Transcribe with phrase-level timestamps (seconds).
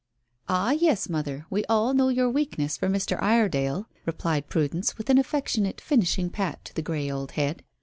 [0.49, 3.21] "Ah, yes, mother, we all know your weakness for Mr.
[3.21, 7.61] Iredale," replied Prudence, with an affectionate finishing pat to the grey old head.